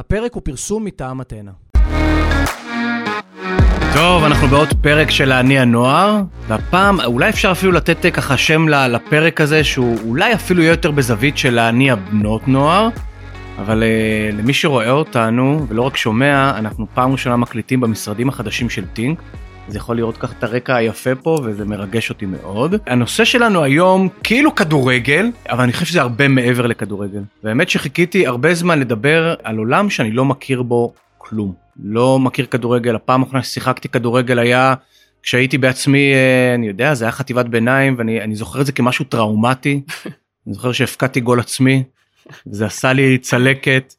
[0.00, 1.50] הפרק הוא פרסום מטעם אתנה.
[3.94, 8.68] טוב, אנחנו בעוד פרק של האני הנוער, והפעם אולי אפשר אפילו לתת אה, ככה שם
[8.68, 12.88] לפרק הזה, שהוא אולי אפילו יהיה יותר בזווית של האני הבנות נוער,
[13.58, 18.86] אבל uh, למי שרואה אותנו, ולא רק שומע, אנחנו פעם ראשונה מקליטים במשרדים החדשים של
[18.86, 19.22] טינק.
[19.70, 22.74] זה יכול לראות ככה את הרקע היפה פה וזה מרגש אותי מאוד.
[22.86, 27.20] הנושא שלנו היום כאילו כדורגל, אבל אני חושב שזה הרבה מעבר לכדורגל.
[27.44, 31.52] והאמת שחיכיתי הרבה זמן לדבר על עולם שאני לא מכיר בו כלום.
[31.84, 34.74] לא מכיר כדורגל, הפעם האחרונה ששיחקתי כדורגל היה
[35.22, 39.80] כשהייתי בעצמי, אה, אני יודע, זה היה חטיבת ביניים ואני זוכר את זה כמשהו טראומטי.
[40.46, 41.82] אני זוכר שהפקדתי גול עצמי,
[42.46, 43.94] זה עשה לי צלקת.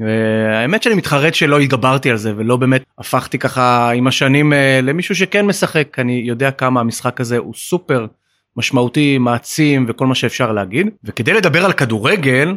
[0.00, 5.14] האמת שאני מתחרט שלא התגברתי על זה ולא באמת הפכתי ככה עם השנים אה, למישהו
[5.14, 5.98] שכן משחק.
[5.98, 8.06] אני יודע כמה המשחק הזה הוא סופר
[8.56, 10.88] משמעותי מעצים וכל מה שאפשר להגיד.
[11.04, 12.54] וכדי לדבר על כדורגל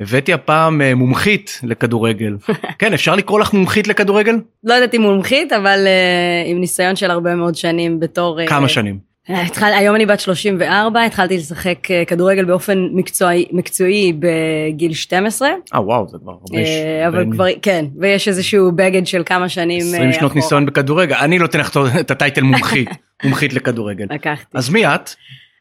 [0.00, 2.36] הבאתי הפעם אה, מומחית לכדורגל.
[2.78, 4.36] כן אפשר לקרוא לך מומחית לכדורגל?
[4.64, 8.98] לא יודעת אם מומחית אבל uh, עם ניסיון של הרבה מאוד שנים בתור כמה שנים
[9.28, 15.48] התחל, היום אני בת 34, התחלתי לשחק אה, כדורגל באופן מקצועי, מקצועי בגיל 12.
[15.74, 16.68] אה וואו, זה כבר הרבה ש...
[16.68, 20.34] אה, אבל כבר, כן, ויש איזשהו בגד של כמה שנים 20 שנות אחורה.
[20.34, 22.88] ניסיון בכדורגל, אני נותן לך את הטייטל מומחית,
[23.24, 24.06] מומחית לכדורגל.
[24.10, 24.58] לקחתי.
[24.58, 25.10] אז מי את?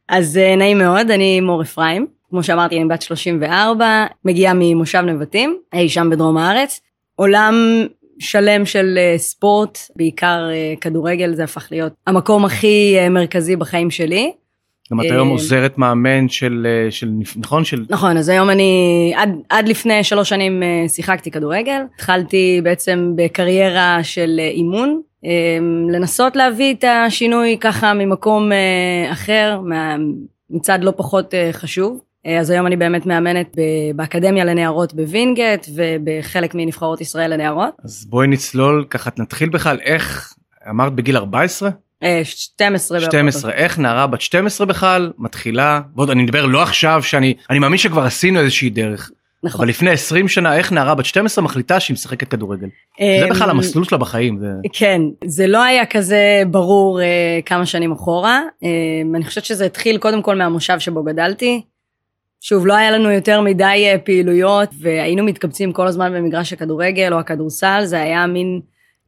[0.09, 2.07] אז נעים מאוד, אני מור אפרים.
[2.29, 6.81] כמו שאמרתי, אני בת 34, מגיעה ממושב נבטים, אי שם בדרום הארץ.
[7.15, 7.85] עולם
[8.19, 13.91] שלם של אה, ספורט, בעיקר אה, כדורגל, זה הפך להיות המקום הכי אה, מרכזי בחיים
[13.91, 14.31] שלי.
[14.91, 17.63] גם את היום עוזרת מאמן של, של, נכון?
[17.63, 17.85] של...
[17.89, 21.81] נכון, אז היום אני, עד, עד לפני שלוש שנים שיחקתי כדורגל.
[21.95, 25.01] התחלתי בעצם בקריירה של אימון,
[25.91, 28.51] לנסות להביא את השינוי ככה ממקום
[29.11, 29.59] אחר,
[30.49, 31.99] מצד לא פחות חשוב.
[32.25, 33.55] אה, אז היום אני באמת מאמנת
[33.95, 37.73] באקדמיה לנערות בווינגייט ובחלק מנבחרות ישראל לנערות.
[37.83, 40.33] אז בואי נצלול ככה נתחיל בכלל איך
[40.69, 41.69] אמרת בגיל 14?
[42.23, 47.59] 12 12 איך נערה בת 12 בכלל מתחילה ועוד אני מדבר לא עכשיו שאני אני
[47.59, 49.11] מאמין שכבר עשינו איזושהי דרך.
[49.43, 49.61] נכון.
[49.61, 52.67] אבל לפני 20 שנה איך נערה בת 12 מחליטה שהיא משחקת כדורגל.
[52.99, 54.39] זה בכלל המסלול שלה בחיים.
[54.39, 54.47] זה...
[54.73, 57.03] כן זה לא היה כזה ברור uh,
[57.45, 58.65] כמה שנים אחורה uh,
[59.15, 61.61] אני חושבת שזה התחיל קודם כל מהמושב שבו גדלתי
[62.47, 67.19] שוב, לא היה לנו יותר מדי אה, פעילויות, והיינו מתקבצים כל הזמן במגרש הכדורגל או
[67.19, 68.61] הכדורסל, זה היה מין...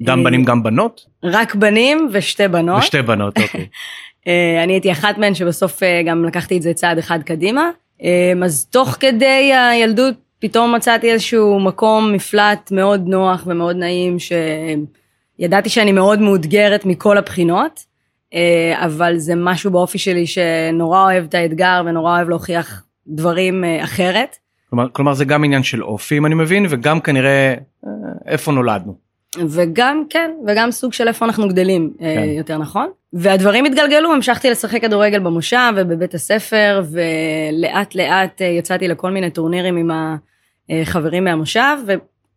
[0.04, 1.02] גם בנים, גם בנות?
[1.24, 2.84] רק בנים ושתי בנות.
[2.84, 3.68] ושתי בנות, אוקיי.
[4.28, 7.70] אה, אני הייתי אחת מהן שבסוף אה, גם לקחתי את זה צעד אחד קדימה.
[8.44, 14.18] אז תוך כדי הילדות פתאום מצאתי איזשהו מקום, מפלט מאוד נוח ומאוד נעים,
[15.40, 17.80] שידעתי שאני מאוד מאותגרת מכל הבחינות,
[18.74, 24.36] אבל זה משהו באופי שלי שנורא אוהב את האתגר ונורא אוהב להוכיח דברים אה, אחרת.
[24.70, 27.92] כלומר, כלומר זה גם עניין של אופי אם אני מבין וגם כנראה אה,
[28.26, 29.08] איפה נולדנו.
[29.50, 32.30] וגם כן וגם סוג של איפה אנחנו גדלים אה, כן.
[32.30, 39.32] יותר נכון והדברים התגלגלו המשכתי לשחק כדורגל במושב ובבית הספר ולאט לאט יצאתי לכל מיני
[39.32, 39.92] טורנירים עם
[40.70, 41.78] החברים מהמושב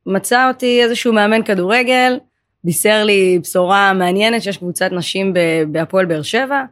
[0.06, 2.18] ומצא אותי איזשהו מאמן כדורגל
[2.64, 5.34] בישר לי בשורה מעניינת שיש קבוצת נשים
[5.68, 6.64] בהפועל באר שבע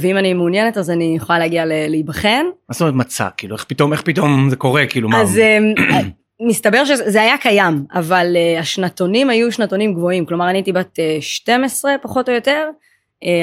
[0.00, 2.44] ואם אני מעוניינת אז אני יכולה להגיע להיבחן.
[2.68, 5.22] מה זאת אומרת מצא כאילו איך פתאום איך פתאום זה קורה כאילו מה.
[5.22, 5.58] אז אה,
[6.48, 11.22] מסתבר שזה היה קיים אבל uh, השנתונים היו שנתונים גבוהים כלומר אני הייתי בת uh,
[11.22, 12.68] 12 פחות או יותר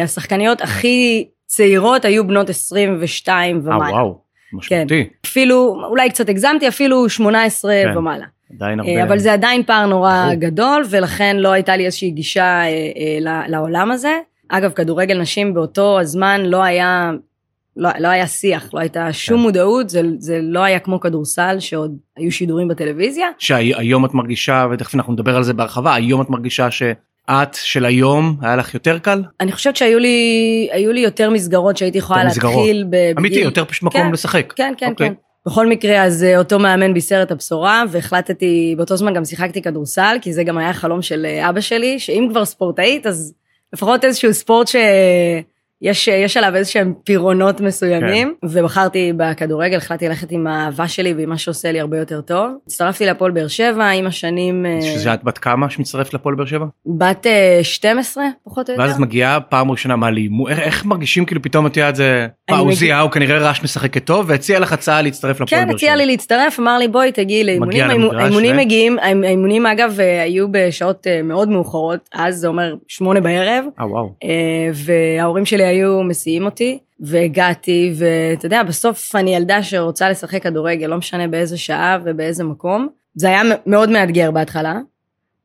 [0.04, 3.86] השחקניות הכי צעירות היו בנות 22 ומעלה.
[3.86, 4.20] אה וואו
[4.54, 5.04] משמעותי.
[5.04, 7.98] כן, אפילו אולי קצת הגזמתי אפילו 18 כן.
[7.98, 8.26] ומעלה.
[8.56, 9.04] עדיין הרבה.
[9.04, 12.62] אבל זה עדיין פער נורא גדול ולכן לא הייתה לי איזושהי גישה
[13.48, 14.20] לעולם הזה.
[14.58, 17.12] אגב, כדורגל נשים באותו הזמן לא היה,
[17.78, 19.44] לא, לא היה שיח, לא הייתה שום כן.
[19.44, 23.28] מודעות, זה, זה לא היה כמו כדורסל שעוד היו שידורים בטלוויזיה.
[23.38, 28.38] שהיום את מרגישה, ותכף אנחנו נדבר על זה בהרחבה, היום את מרגישה שאת של היום
[28.42, 29.24] היה לך יותר קל?
[29.40, 33.18] אני חושבת שהיו לי, לי יותר מסגרות שהייתי יכולה להתחיל בגיל...
[33.18, 34.54] אמיתי, יותר פשוט מקום כן, לשחק.
[34.56, 34.90] כן, כן, okay.
[34.90, 35.10] אוקיי.
[35.10, 35.14] כן.
[35.46, 40.18] בכל מקרה אז אה, אותו מאמן בישר את הבשורה והחלטתי באותו זמן גם שיחקתי כדורסל
[40.22, 43.34] כי זה גם היה חלום של אה, אבא שלי שאם כבר ספורטאית אז
[43.74, 44.76] לפחות איזשהו ספורט ש...
[45.84, 48.48] יש, יש עליו איזה שהם פירונות מסוימים, כן.
[48.48, 52.52] ובחרתי בכדורגל, החלטתי ללכת עם האהבה שלי ועם מה שעושה לי הרבה יותר טוב.
[52.68, 54.66] הצטרפתי לפועל באר שבע עם השנים...
[54.66, 56.66] אה, שזה את בת כמה שמצטרפת לפועל באר שבע?
[56.86, 57.28] בת
[57.64, 58.84] 12 אה, פחות או יותר.
[58.84, 62.28] ואז את מגיעה פעם ראשונה מה לימו, איך, איך מרגישים כאילו פתאום את יודעת זה,
[62.52, 65.72] עוזי הוא כנראה רעש משחקת טוב והציע לך הצעה להצטרף לפועל כן, באר שבע.
[65.72, 67.84] כן, הציע לי להצטרף, אמר לי בואי תגיעי לאימונים,
[68.16, 73.66] האימונים מגיעים, האימונים אגב אה, היו בשעות מאוד מאוחרות, אז זה אומר שמונה בערב.
[73.80, 74.28] אה.
[74.74, 80.98] וההורים שלי היו מסיעים אותי, והגעתי, ואתה יודע, בסוף אני ילדה שרוצה לשחק כדורגל, לא
[80.98, 82.88] משנה באיזה שעה ובאיזה מקום.
[83.16, 84.80] זה היה מאוד מאתגר בהתחלה.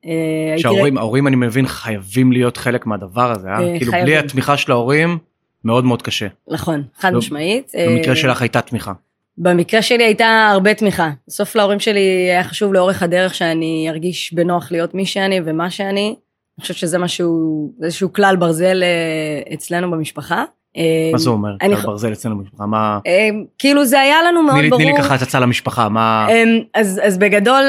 [0.07, 0.11] אה,
[0.57, 3.61] שההורים, ההורים אני מבין חייבים להיות חלק מהדבר הזה, אה?
[3.61, 3.93] אה, כאילו.
[3.93, 5.19] בלי התמיכה של ההורים,
[5.65, 6.27] מאוד מאוד קשה.
[6.51, 7.73] נכון, חד לא- משמעית.
[7.89, 8.93] במקרה אה, שלך הייתה תמיכה.
[9.39, 11.11] במקרה שלי הייתה הרבה תמיכה.
[11.29, 16.17] בסוף להורים שלי היה חשוב לאורך הדרך שאני ארגיש בנוח להיות מי שאני ומה שאני.
[16.59, 20.45] אני חושבת שזה משהו, איזשהו כלל ברזל אה, אצלנו במשפחה.
[20.77, 20.83] אה,
[21.13, 21.57] מה זה אומר?
[21.63, 22.99] אני ברזל אצלנו במשפחה, מה...
[23.07, 23.29] אה,
[23.59, 24.83] כאילו זה היה לנו מאוד ברור.
[24.83, 26.27] תני לי ככה הצצה למשפחה, מה...
[26.31, 27.65] אמ, אז, אז בגדול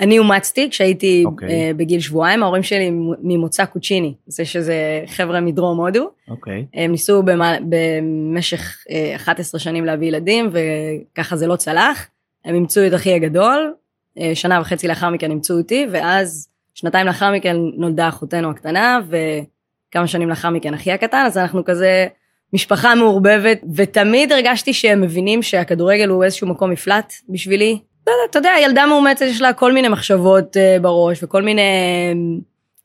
[0.00, 1.48] אני אומצתי כשהייתי אוקיי.
[1.48, 2.90] אה, בגיל שבועיים, ההורים שלי
[3.22, 4.74] ממוצא קוצ'יני, זה שזה
[5.06, 6.10] חבר'ה מדרום הודו.
[6.30, 6.66] אוקיי.
[6.74, 12.06] הם ניסו במה- במשך אה, 11 שנים להביא ילדים וככה זה לא צלח.
[12.44, 13.72] הם אימצו את אחי הגדול,
[14.34, 20.28] שנה וחצי לאחר מכן אימצו אותי, ואז שנתיים לאחר מכן נולדה אחותנו הקטנה, וכמה שנים
[20.28, 22.06] לאחר מכן אחי הקטן, אז אנחנו כזה
[22.52, 27.78] משפחה מעורבבת, ותמיד הרגשתי שהם מבינים שהכדורגל הוא איזשהו מקום מפלט בשבילי.
[28.06, 31.62] לא אתה יודע, ילדה מאומצת יש לה כל מיני מחשבות אה, בראש, וכל מיני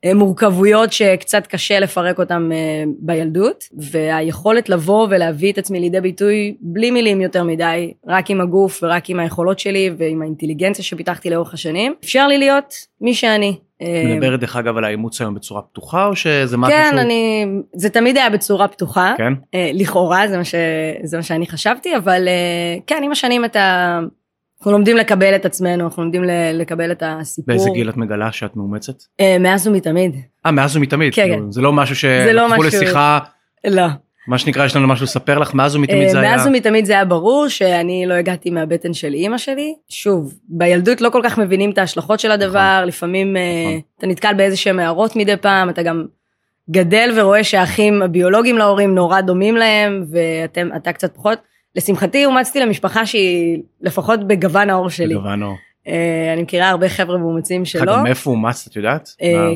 [0.06, 6.56] אה, מורכבויות שקצת קשה לפרק אותן אה, בילדות, והיכולת לבוא ולהביא את עצמי לידי ביטוי
[6.62, 11.54] בלי מילים יותר מדי, רק עם הגוף ורק עם היכולות שלי ועם האינטליגנציה שפיתחתי לאורך
[11.54, 13.69] השנים, אפשר לי להיות מי שאני.
[13.82, 17.02] אה, מדברת דרך אגב על האימוץ היום בצורה פתוחה, או שזה משהו כן, שהוא...
[17.02, 17.46] אני,
[17.76, 19.34] זה תמיד היה בצורה פתוחה, כן?
[19.56, 20.56] אה, לכאורה, זה מה, ש,
[21.04, 24.00] זה מה שאני חשבתי, אבל אה, כן, עם השנים אתה,
[24.60, 26.24] אנחנו לומדים לקבל את עצמנו, אנחנו לומדים
[26.54, 27.46] לקבל את הסיפור.
[27.48, 28.94] באיזה גיל את מגלה שאת מאומצת?
[29.20, 30.16] אה, מאז ומתמיד.
[30.46, 31.16] אה, מאז ומתמיד.
[31.16, 33.20] כן, כאילו, זה לא משהו זה לא משהו- לשיחה,
[33.68, 33.84] לא.
[34.28, 36.32] מה שנקרא, יש לנו משהו לספר לך, מאז ומתמיד אה, זה היה...
[36.32, 39.76] מאז ומתמיד זה היה ברור שאני לא הגעתי מהבטן של אימא שלי.
[39.90, 43.82] שוב, בילדות לא כל כך מבינים את ההשלכות של הדבר, לפעמים אה, נכון.
[43.98, 46.06] אתה נתקל באיזה שהם הערות מדי פעם, אתה גם
[46.70, 51.40] גדל ורואה שהאחים הביולוגיים להורים נורא דומים להם, ואתה קצת פחות.
[51.76, 55.14] לשמחתי אומצתי למשפחה שהיא לפחות בגוון העור שלי.
[55.14, 55.56] גוונו.
[55.88, 58.04] אה, אני מכירה הרבה חבר'ה מאומצים שלא.
[58.04, 59.10] מאיפה אומצת, את יודעת?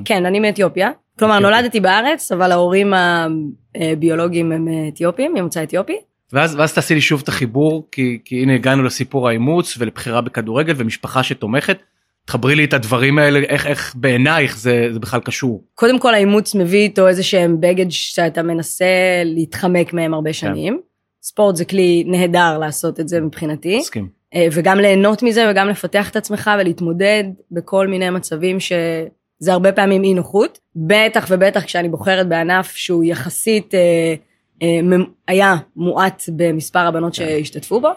[0.06, 0.92] כן, אני מאתיופיה.
[1.20, 1.58] כלומר, אתיופיה.
[1.58, 2.94] נולדתי בארץ, אבל ההורים
[3.76, 5.98] הביולוגיים הם אתיופים, ממוצא אתיופי.
[6.34, 10.74] ואז, ואז תעשי לי שוב את החיבור, כי, כי הנה הגענו לסיפור האימוץ ולבחירה בכדורגל
[10.78, 11.78] ומשפחה שתומכת.
[12.26, 15.64] תחברי לי את הדברים האלה, איך, איך בעינייך זה, זה בכלל קשור.
[15.76, 18.86] קודם כל האימוץ מביא איתו איזה שהם בגד שאתה מנסה
[19.26, 20.80] להתחמק מהם הרבה שנים.
[21.24, 24.08] ספורט זה כלי נהדר לעשות את זה מבחינתי, מסכים.
[24.36, 28.60] אה, וגם ליהנות מזה וגם לפתח את עצמך ולהתמודד בכל מיני מצבים
[29.44, 30.60] שזה הרבה פעמים אי נוחות.
[30.76, 33.80] בטח ובטח כשאני בוחרת בענף שהוא יחסית אה,
[34.62, 34.98] אה,
[35.28, 37.26] היה מועט במספר הבנות כן.
[37.26, 37.90] שהשתתפו בו.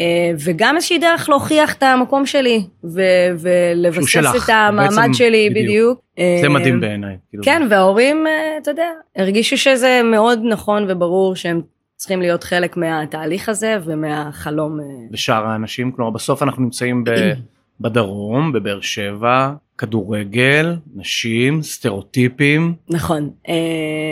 [0.00, 3.00] אה, וגם איזושהי דרך להוכיח את המקום שלי ו-
[3.38, 5.64] ולבסס שלך, את המעמד שלי בדיוק.
[5.64, 6.00] בדיוק.
[6.40, 7.16] זה אה, מדהים בעיניי.
[7.30, 7.44] כאילו.
[7.44, 11.60] כן, וההורים, אה, אתה יודע, הרגישו שזה מאוד נכון וברור שהם
[11.96, 14.80] צריכים להיות חלק מהתהליך הזה ומהחלום.
[14.80, 17.10] אה, ושאר האנשים, כלומר בסוף אנחנו נמצאים ב,
[17.80, 19.52] בדרום, בבאר שבע,
[19.82, 23.30] כדורגל, נשים, סטריאוטיפים, נכון.
[23.48, 23.54] אה,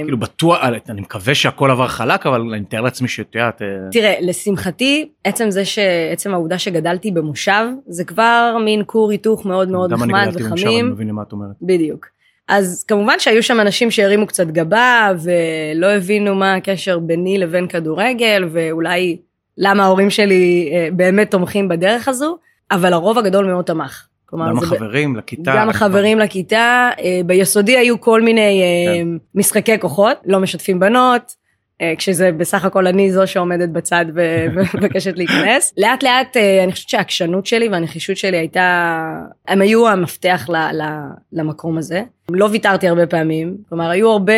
[0.04, 0.58] כאילו בטוח,
[0.88, 5.50] אני מקווה שהכל עבר חלק, אבל אני מתאר לעצמי שאת יודעת, אה, תראה, לשמחתי, עצם
[5.50, 5.78] זה ש...
[6.12, 10.42] עצם העובדה שגדלתי במושב, זה כבר מין כור היתוך מאוד מאוד גם אני נחמד גדלתי
[10.44, 10.90] במושב, אני וחמים.
[10.90, 11.56] מבין למה את אומרת.
[11.62, 12.06] בדיוק.
[12.48, 18.48] אז כמובן שהיו שם אנשים שהרימו קצת גבה ולא הבינו מה הקשר ביני לבין כדורגל
[18.52, 19.16] ואולי
[19.58, 22.38] למה ההורים שלי אה, באמת תומכים בדרך הזו,
[22.70, 24.06] אבל הרוב הגדול מאוד תמך.
[24.30, 25.52] כלומר, גם זה ב- החברים לכיתה.
[25.56, 29.08] גם החברים לכיתה, אה, ביסודי היו כל מיני אה, כן.
[29.34, 31.34] משחקי כוחות, לא משתפים בנות,
[31.80, 35.74] אה, כשזה בסך הכל אני זו שעומדת בצד ומבקשת להיכנס.
[35.76, 39.00] לאט לאט אני חושבת שהעקשנות שלי והנחישות שלי הייתה,
[39.48, 42.02] הם היו המפתח ל- ל- למקום הזה.
[42.30, 44.32] לא ויתרתי הרבה פעמים, כלומר היו הרבה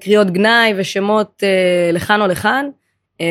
[0.00, 1.42] קריאות גנאי ושמות
[1.92, 2.66] לכאן או לכאן,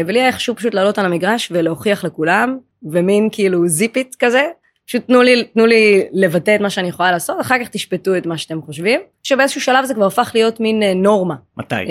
[0.05, 4.43] ולי היה חשוב פשוט לעלות על המגרש ולהוכיח לכולם, ומין כאילו זיפית כזה,
[4.87, 8.25] פשוט תנו לי, תנו לי לבטא את מה שאני יכולה לעשות, אחר כך תשפטו את
[8.25, 11.35] מה שאתם חושבים, שבאיזשהו שלב זה כבר הפך להיות מין אה, נורמה.
[11.57, 11.75] מתי?
[11.75, 11.81] אה,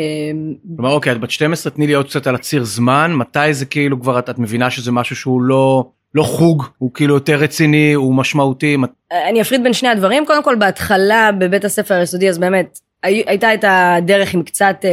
[0.77, 4.01] כלומר אוקיי את בת 12 תני לי עוד קצת על הציר זמן מתי זה כאילו
[4.01, 5.85] כבר את, את מבינה שזה משהו שהוא לא
[6.15, 8.91] לא חוג הוא כאילו יותר רציני הוא משמעותי מת-
[9.29, 13.55] אני אפריד בין שני הדברים, קודם כל בהתחלה בבית הספר היסודי, אז באמת הי- הייתה
[13.55, 14.91] את הדרך עם קצת אה,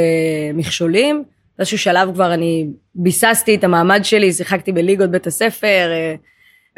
[0.53, 1.23] מכשולים,
[1.57, 6.15] באיזשהו שלב כבר אני ביססתי את המעמד שלי, שיחקתי בליגות בית הספר, אה,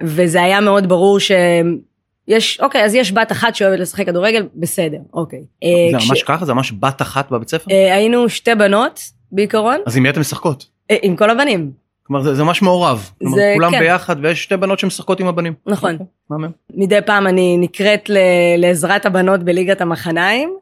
[0.01, 5.43] וזה היה מאוד ברור שיש, אוקיי, אז יש בת אחת שאוהבת לשחק כדורגל, בסדר, אוקיי.
[5.63, 9.00] אה, זה כש- ממש ככה זה ממש בת אחת בבית ספר אה, היינו שתי בנות
[9.31, 11.71] בעיקרון, אז עם מי אתן משחקות אה, עם כל הבנים,
[12.03, 13.79] כלומר זה, זה ממש מעורב כלומר, זה- כולם כן.
[13.79, 15.91] ביחד ויש שתי בנות שמשחקות עם הבנים נכון.
[15.91, 16.50] אוקיי, מהמם.
[16.73, 18.17] מדי פעם אני נקראת ל-
[18.57, 20.53] לעזרת הבנות בליגת המחניים,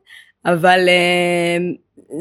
[0.46, 1.58] אבל אה,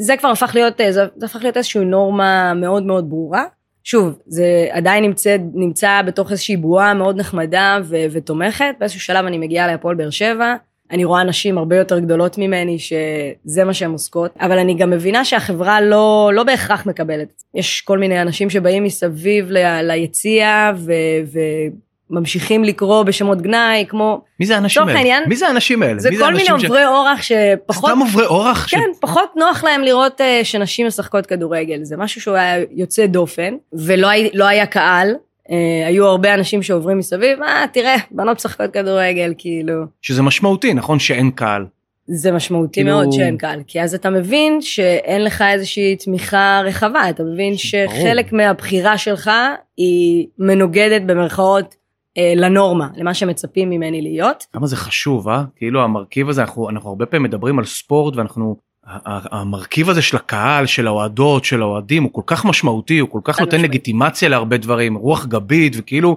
[0.00, 3.45] זה כבר הפך להיות, אה, זה זה הפך להיות איזושהי נורמה מאוד מאוד ברורה.
[3.85, 8.75] שוב, זה עדיין נמצא, נמצא בתוך איזושהי בועה מאוד נחמדה ו- ותומכת.
[8.81, 10.55] באיזשהו שלב אני מגיעה להפועל באר שבע,
[10.91, 15.25] אני רואה נשים הרבה יותר גדולות ממני, שזה מה שהן עוסקות, אבל אני גם מבינה
[15.25, 17.43] שהחברה לא, לא בהכרח מקבלת.
[17.55, 20.93] יש כל מיני אנשים שבאים מסביב ל- ליציע ו...
[21.33, 24.21] ו- ממשיכים לקרוא בשמות גנאי, כמו...
[24.40, 24.99] מי זה האנשים האלה?
[24.99, 25.99] העניין, מי זה האנשים האלה?
[25.99, 27.90] זה מי כל מיני האנשים ש- עוברי אורח שפחות...
[27.90, 28.67] סתם עוברי אורח?
[28.69, 31.79] ש- כן, פחות נוח להם לראות אה, שנשים משחקות כדורגל.
[31.85, 35.14] זה משהו שהוא היה יוצא דופן, ולא לא היה קהל.
[35.50, 39.75] אה, היו הרבה אנשים שעוברים מסביב, אה, תראה, בנות משחקות כדורגל, כאילו.
[40.02, 41.64] שזה משמעותי, נכון שאין קהל.
[42.07, 47.11] זה משמעותי כאילו- מאוד שאין קהל, כי אז אתה מבין שאין לך איזושהי תמיכה רחבה,
[47.11, 47.57] אתה מבין ברור.
[47.57, 49.31] שחלק מהבחירה שלך
[49.76, 51.75] היא מנוגדת במרכאות
[52.19, 54.47] לנורמה, למה שמצפים ממני להיות.
[54.52, 55.45] כמה זה חשוב, אה?
[55.57, 58.57] כאילו המרכיב הזה, אנחנו, אנחנו הרבה פעמים מדברים על ספורט ואנחנו...
[58.85, 63.40] המרכיב הזה של הקהל, של האוהדות, של האוהדים, הוא כל כך משמעותי, הוא כל כך
[63.40, 63.71] נותן משמעית.
[63.71, 66.17] לגיטימציה להרבה דברים, רוח גבית, וכאילו,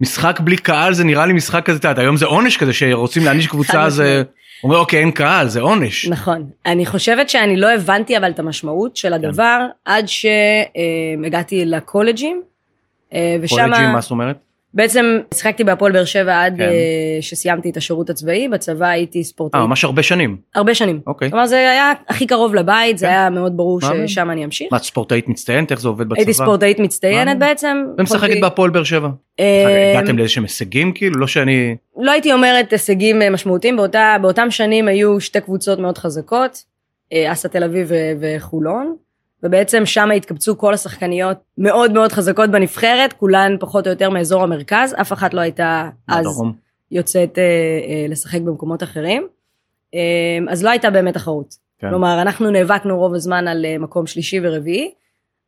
[0.00, 3.24] משחק בלי קהל זה נראה לי משחק כזה, את יודעת, היום זה עונש כזה שרוצים
[3.24, 4.04] להעניש קבוצה, זה...
[4.04, 4.40] משמעית.
[4.64, 6.08] אומר אוקיי, אין קהל, זה עונש.
[6.08, 6.46] נכון.
[6.66, 12.42] אני חושבת שאני לא הבנתי אבל את המשמעות של הדבר עד שהגעתי לקולג'ים,
[13.12, 14.36] אה, ושם קולג'ים, מה זאת אומרת?
[14.74, 16.62] בעצם שיחקתי בהפועל באר שבע עד כן.
[16.62, 16.68] אה,
[17.20, 20.36] שסיימתי את השירות הצבאי, בצבא הייתי אה, ספורטאית ממש הרבה שנים.
[20.54, 21.00] הרבה שנים.
[21.06, 21.30] אוקיי.
[21.30, 23.12] כלומר זה היה הכי קרוב לבית, זה כן.
[23.12, 24.08] היה מאוד ברור מאמין.
[24.08, 24.68] ששם אני אמשיך.
[24.72, 25.72] מה, את ספורטאית מצטיינת?
[25.72, 26.20] איך זה עובד בצבא?
[26.20, 27.38] הייתי ספורטאית מצטיינת מאמין.
[27.38, 27.84] בעצם.
[27.98, 29.08] ומשחקת בהפועל באר שבע.
[29.40, 31.20] אה, הגעתם לאיזשהם הישגים כאילו?
[31.20, 31.76] לא שאני...
[31.96, 36.64] לא הייתי אומרת הישגים אה, משמעותיים, באותה, באותם שנים היו שתי קבוצות מאוד חזקות,
[37.12, 38.94] אה, אסא תל אביב וחולון,
[39.42, 44.94] ובעצם שם התקבצו כל השחקניות מאוד מאוד חזקות בנבחרת, כולן פחות או יותר מאזור המרכז,
[45.00, 46.52] אף אחת לא הייתה אז מהדרום.
[46.90, 49.26] יוצאת אה, אה, לשחק במקומות אחרים,
[49.94, 49.98] אה,
[50.48, 51.54] אז לא הייתה באמת תחרות.
[51.78, 51.88] כן.
[51.88, 54.90] כלומר, אנחנו נאבקנו רוב הזמן על אה, מקום שלישי ורביעי,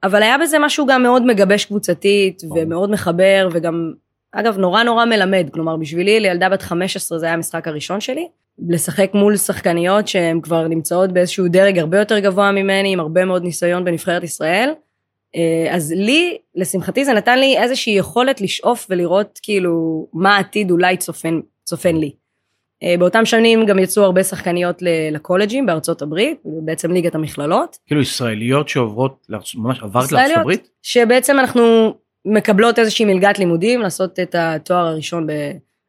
[0.02, 2.58] אבל היה בזה משהו גם מאוד מגבש קבוצתית, ברור.
[2.62, 3.92] ומאוד מחבר, וגם,
[4.32, 5.46] אגב, נורא נורא מלמד.
[5.52, 8.28] כלומר, בשבילי, לילדה בת 15 זה היה המשחק הראשון שלי.
[8.68, 13.42] לשחק מול שחקניות שהן כבר נמצאות באיזשהו דרג הרבה יותר גבוה ממני, עם הרבה מאוד
[13.42, 14.70] ניסיון בנבחרת ישראל.
[15.36, 20.96] אה, אז לי, לשמחתי, זה נתן לי איזושהי יכולת לשאוף ולראות כאילו מה העתיד אולי
[20.96, 22.12] צופן, צופן לי.
[22.82, 24.82] אה, באותם שנים גם יצאו הרבה שחקניות
[25.12, 27.78] לקולג'ים בארצות הברית, בעצם ליגת המכללות.
[27.86, 30.12] כאילו ישראליות שעוברות, ממש עברת.
[30.12, 30.68] לארצות הברית?
[30.82, 31.94] שבעצם אנחנו
[32.24, 35.32] מקבלות איזושהי מלגת לימודים, לעשות את התואר הראשון ב,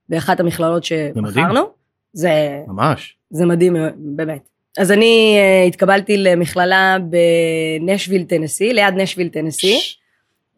[0.09, 1.82] באחת המכללות שבחרנו.
[2.13, 3.15] זה, ממש.
[3.29, 4.53] זה מדהים, באמת.
[4.77, 6.97] אז אני uh, התקבלתי למכללה
[7.79, 9.79] בנשוויל, טנסי, ליד נשוויל, טנסי.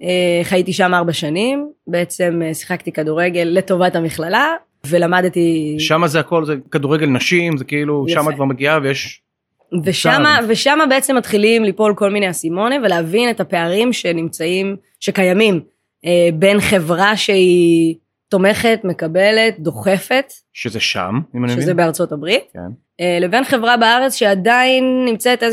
[0.02, 0.04] Uh,
[0.44, 4.48] חייתי שם ארבע שנים, בעצם uh, שיחקתי כדורגל לטובת המכללה,
[4.88, 5.76] ולמדתי...
[5.80, 8.06] שם זה הכל, זה כדורגל נשים, זה כאילו.
[8.08, 9.22] שם את כבר מגיעה ויש...
[9.84, 10.40] ושמה.
[10.48, 15.62] ושמה בעצם מתחילים ליפול כל מיני אסימונים ולהבין את הפערים שנמצאים, שקיימים
[16.34, 17.96] בין חברה שהיא
[18.36, 21.62] תומכת, מקבלת, דוחפת, שזה שם, אם אני מבין.
[21.64, 22.60] שזה בארצות הברית, כן.
[23.02, 25.44] אה, לבין חברה בארץ שעדיין נמצאת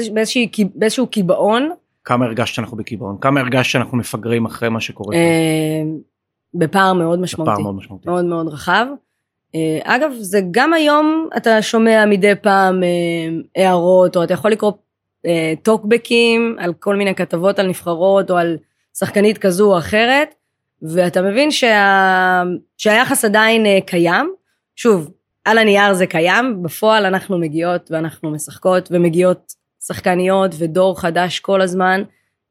[0.53, 1.71] קי- באיזשהו קיבעון.
[2.05, 3.17] כמה הרגשת שאנחנו בקיבעון?
[3.21, 5.17] כמה הרגשת שאנחנו מפגרים אחרי מה שקורה?
[5.17, 5.83] אה,
[6.55, 7.51] בפער מאוד משמעותי.
[7.55, 8.09] פער מאוד משמעותי.
[8.09, 8.87] מאוד מאוד רחב.
[9.55, 12.81] אה, אגב, זה גם היום אתה שומע מדי פעם
[13.57, 14.73] הערות, או אתה יכול לקרוא
[15.62, 18.57] טוקבקים על כל מיני כתבות על נבחרות, או על
[18.99, 20.35] שחקנית כזו או אחרת,
[20.83, 22.43] ואתה מבין שה...
[22.79, 24.35] שהיחס עדיין אה, קיים.
[24.77, 25.11] שוב,
[25.45, 29.53] על הנייר זה קיים, בפועל אנחנו מגיעות ואנחנו משחקות, ומגיעות
[29.87, 32.03] שחקניות ודור חדש כל הזמן,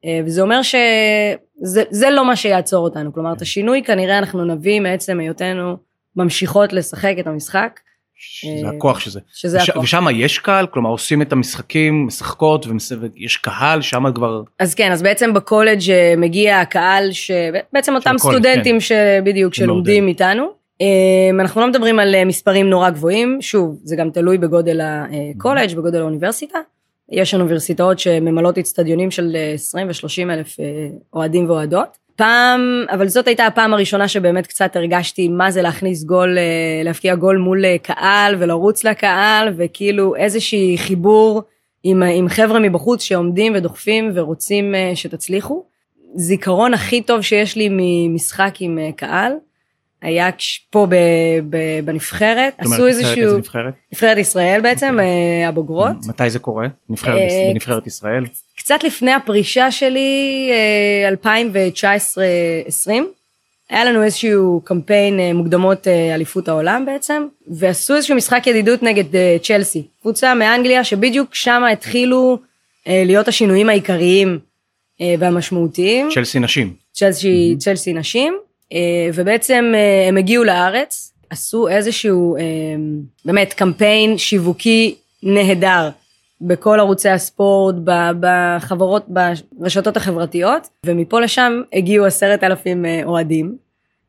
[0.06, 3.14] אה, וזה אומר שזה זה לא מה שיעצור אותנו.
[3.14, 5.78] כלומר, את השינוי כנראה אנחנו נביא מעצם היותנו
[6.16, 7.80] ממשיכות לשחק את המשחק,
[8.24, 9.20] שזה אה, הכוח שזה.
[9.34, 9.84] שזה וש- הכוח.
[9.84, 10.68] ושם יש קהל?
[10.68, 12.66] כלומר עושים את המשחקים, משחקות,
[13.00, 14.42] ויש קהל, שם כבר...
[14.60, 20.08] אז כן, אז בעצם בקולג' אה, מגיע הקהל, שבעצם אותם הקולג', סטודנטים שבדיוק, שלומדים לומדים.
[20.08, 20.48] איתנו.
[20.82, 20.88] אה,
[21.40, 26.58] אנחנו לא מדברים על מספרים נורא גבוהים, שוב, זה גם תלוי בגודל הקולג', בגודל האוניברסיטה.
[27.12, 30.58] יש אוניברסיטאות שממלאות אצטדיונים של אה, 20 ו-30 אלף
[31.14, 31.98] אוהדים ואוהדות.
[32.22, 36.44] פעם, אבל זאת הייתה הפעם הראשונה שבאמת קצת הרגשתי מה זה להכניס גול, אה,
[36.84, 41.44] להבקיע גול מול אה, קהל ולרוץ לקהל, וכאילו איזשהי חיבור
[41.84, 45.64] עם, עם חבר'ה מבחוץ שעומדים ודוחפים ורוצים אה, שתצליחו.
[46.16, 49.32] זיכרון הכי טוב שיש לי ממשחק עם אה, קהל,
[50.02, 50.30] היה
[50.70, 50.96] פה ב,
[51.50, 53.74] ב, בנבחרת, זאת אומרת, עשו איזשהו, איזה נבחרת?
[53.94, 55.96] נבחרת ישראל בעצם, אה, הבוגרות.
[56.08, 56.68] מתי זה קורה?
[56.90, 58.24] נבחרת- אה, בנבחרת ישראל?
[58.72, 62.90] קצת לפני הפרישה שלי, אה, 2019-2020,
[63.70, 69.16] היה לנו איזשהו קמפיין אה, מוקדמות אה, אליפות העולם בעצם, ועשו איזשהו משחק ידידות נגד
[69.16, 72.38] אה, צ'לסי, קבוצה מאנגליה שבדיוק שם התחילו
[72.88, 74.40] אה, להיות השינויים העיקריים
[75.02, 76.10] אה, והמשמעותיים.
[76.14, 76.74] צ'לסי נשים.
[76.94, 77.60] צ'לסי, Mhm.
[77.60, 78.34] צ'לסי נשים,
[78.74, 78.78] אה,
[79.14, 82.42] ובעצם אה, הם הגיעו לארץ, עשו איזשהו אה,
[83.26, 85.90] באמת קמפיין שיווקי נהדר
[86.42, 87.76] בכל ערוצי הספורט,
[88.20, 93.56] בחברות, ברשתות החברתיות, ומפה לשם הגיעו עשרת אלפים אה, אוהדים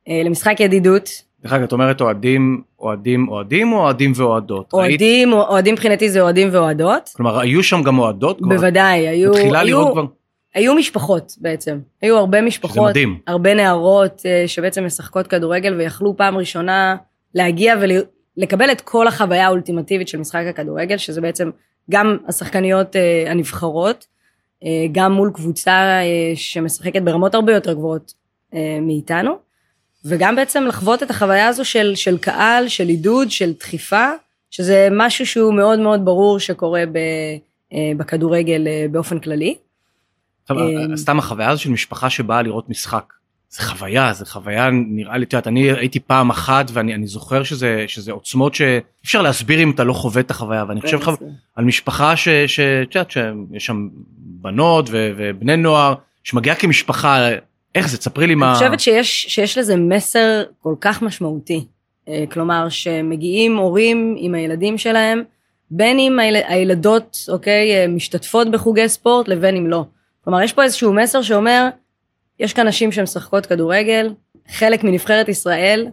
[0.08, 1.08] אה, למשחק ידידות.
[1.42, 4.70] דרך אגב, את אומרת אוהדים, אוהדים, אוהדים או אוהדים ואוהדות?
[4.74, 5.00] ראית?
[5.00, 7.10] אוהדים, אוהדים מבחינתי זה אוהדים ואוהדות.
[7.16, 8.40] כלומר, היו שם גם אוהדות?
[8.40, 10.04] בוודאי, היו, היו, לראות כבר,
[10.54, 12.92] היו משפחות בעצם, היו הרבה משפחות.
[13.26, 16.96] הרבה נערות אה, שבעצם משחקות כדורגל ויכלו פעם ראשונה
[17.34, 17.74] להגיע
[18.36, 21.50] ולקבל את כל החוויה האולטימטיבית של משחק הכדורגל, שזה בעצם
[21.90, 24.06] גם השחקניות אה, הנבחרות,
[24.64, 28.14] אה, גם מול קבוצה אה, שמשחקת ברמות הרבה יותר גבוהות
[28.82, 29.38] מאיתנו,
[30.04, 34.06] וגם בעצם לחוות את החוויה הזו של, של קהל, של עידוד, של דחיפה,
[34.50, 36.98] שזה משהו שהוא מאוד מאוד ברור שקורה ב,
[37.96, 39.56] בכדורגל באופן כללי.
[40.96, 43.12] סתם החוויה הזו של משפחה שבאה לראות משחק.
[43.52, 47.42] זה חוויה, זה חוויה, נראה לי, את יודעת, אני הייתי פעם אחת ואני אני זוכר
[47.42, 51.12] שזה, שזה עוצמות שאי אפשר להסביר אם אתה לא חווה את החוויה, ואני חושב חו-
[51.56, 55.94] על משפחה ש- ש- את יודעת, שיש שם בנות ו- ובני נוער,
[56.24, 57.28] שמגיעה כמשפחה,
[57.74, 57.98] איך זה?
[57.98, 58.48] תספרי לי מה...
[58.50, 61.64] אני חושבת שיש, שיש לזה מסר כל כך משמעותי.
[62.08, 65.22] אה, כלומר, שמגיעים הורים עם הילדים שלהם,
[65.70, 69.84] בין אם היל, הילדות, אוקיי, אה, משתתפות בחוגי ספורט לבין אם לא.
[70.24, 71.68] כלומר, יש פה איזשהו מסר שאומר,
[72.42, 74.14] יש כאן נשים שמשחקות כדורגל,
[74.48, 75.86] חלק מנבחרת ישראל,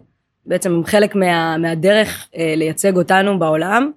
[0.46, 3.90] בעצם הם חלק מה, מהדרך אה, לייצג אותנו בעולם.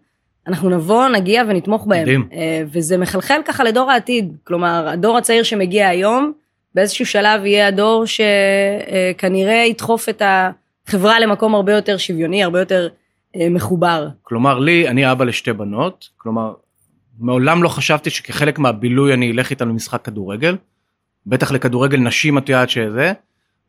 [0.48, 2.02] אנחנו נבוא, נגיע ונתמוך בהם.
[2.02, 2.28] מדהים.
[2.34, 4.36] אה, וזה מחלחל ככה לדור העתיד.
[4.44, 6.32] כלומר, הדור הצעיר שמגיע היום,
[6.76, 12.88] באיזשהו שלב יהיה הדור שכנראה ידחוף את החברה למקום הרבה יותר שוויוני, הרבה יותר
[13.36, 14.08] אה, מחובר.
[14.22, 16.54] כלומר, לי, אני אבא לשתי בנות, כלומר,
[17.20, 20.56] מעולם לא חשבתי שכחלק מהבילוי אני אלך איתן למשחק כדורגל,
[21.28, 23.14] בטח לכדורגל נשים את יודעת שזה,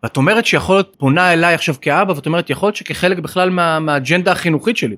[0.02, 3.80] ואת אומרת שיכול להיות, פונה אליי עכשיו כאבא, ואת אומרת, יכול להיות שכחלק בכלל מה,
[3.80, 4.96] מהאג'נדה החינוכית שלי.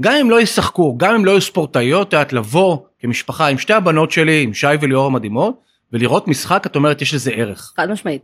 [0.00, 4.10] גם אם לא ישחקו, גם אם לא יהיו ספורטאיות, את לבוא כמשפחה עם שתי הבנות
[4.10, 5.60] שלי, עם שי וליאור המדהימות,
[5.92, 7.72] ולראות משחק, את אומרת, יש לזה ערך.
[7.76, 8.22] חד משמעית.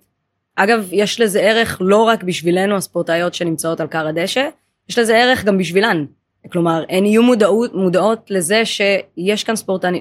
[0.57, 4.49] אגב, יש לזה ערך לא רק בשבילנו הספורטאיות שנמצאות על כר הדשא,
[4.89, 6.05] יש לזה ערך גם בשבילן.
[6.53, 9.55] כלומר, הן יהיו מודעות, מודעות לזה שיש כאן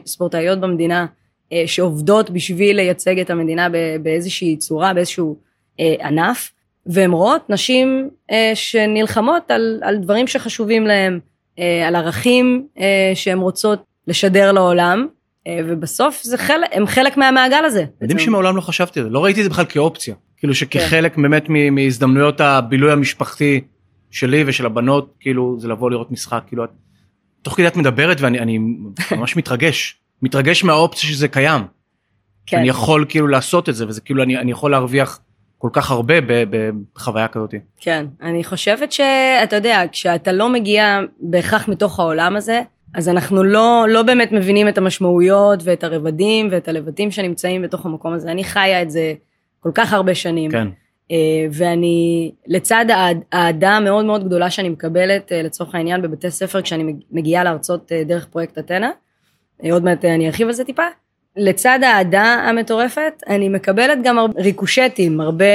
[0.05, 1.05] ספורטאיות במדינה
[1.65, 3.67] שעובדות בשביל לייצג את המדינה
[4.01, 5.37] באיזושהי צורה, באיזשהו
[5.79, 6.51] אה, ענף,
[6.85, 11.19] והן רואות נשים אה, שנלחמות על, על דברים שחשובים להן,
[11.59, 15.07] אה, על ערכים אה, שהן רוצות לשדר לעולם,
[15.47, 17.85] אה, ובסוף זה חלק, הם חלק מהמעגל הזה.
[18.01, 18.19] יודעים.
[18.19, 20.15] שמעולם לא חשבתי על זה, לא ראיתי את זה בכלל כאופציה.
[20.37, 23.61] כאילו שכחלק באמת מ- מהזדמנויות הבילוי המשפחתי
[24.11, 26.69] שלי ושל הבנות, כאילו זה לבוא לראות משחק, כאילו את...
[27.41, 28.57] תוך כדי את מדברת ואני אני
[29.11, 31.61] ממש מתרגש, מתרגש מהאופציה שזה קיים.
[32.45, 32.57] כן.
[32.57, 35.19] אני יכול כאילו לעשות את זה וזה כאילו אני, אני יכול להרוויח
[35.57, 36.13] כל כך הרבה
[36.49, 37.53] בחוויה כזאת.
[37.79, 42.61] כן, אני חושבת שאתה יודע, כשאתה לא מגיע בהכרח מתוך העולם הזה,
[42.95, 48.13] אז אנחנו לא, לא באמת מבינים את המשמעויות ואת הרבדים ואת הלבטים שנמצאים בתוך המקום
[48.13, 48.31] הזה.
[48.31, 49.13] אני חיה את זה
[49.59, 50.51] כל כך הרבה שנים.
[50.51, 50.67] כן.
[51.11, 51.17] אה,
[51.51, 56.83] ואני, לצד האהד- האהדה המאוד מאוד גדולה שאני מקבלת, אה, לצורך העניין, בבתי ספר, כשאני
[56.83, 58.89] מג- מגיעה להרצות אה, דרך פרויקט אתנה,
[59.69, 60.83] עוד מעט אה, אני ארחיב על זה טיפה,
[61.37, 65.45] לצד האהדה המטורפת, אני מקבלת גם הרבה ריקושטים, הרבה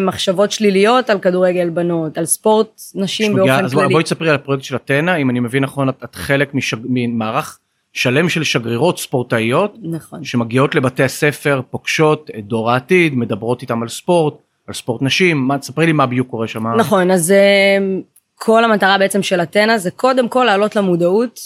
[0.00, 3.92] מחשבות שליליות על כדורגל בנות, על ספורט נשים שמגיעה- באופן אז כללי.
[3.92, 7.58] בואי תספרי על הפרויקט של אתנה, אם אני מבין נכון את, את חלק משג, ממערך
[7.92, 10.24] שלם של שגרירות ספורטאיות נכון.
[10.24, 14.34] שמגיעות לבתי הספר, פוגשות את דור העתיד, מדברות איתם על ספורט,
[14.68, 16.66] על ספורט נשים, מה, תספרי לי מה בדיוק קורה שם.
[16.66, 17.78] נכון, אז אה,
[18.34, 21.40] כל המטרה בעצם של אתנה זה קודם כל להעלות למודעות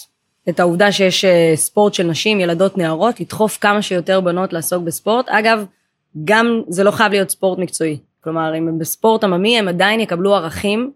[0.49, 5.29] את העובדה שיש אה, ספורט של נשים, ילדות, נערות, לדחוף כמה שיותר בנות לעסוק בספורט.
[5.29, 5.65] אגב,
[6.25, 7.99] גם זה לא חייב להיות ספורט מקצועי.
[8.21, 10.93] כלומר, אם הם בספורט עממי, הם עדיין יקבלו ערכים.